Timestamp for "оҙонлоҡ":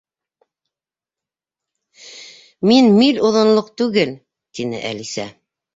3.31-3.73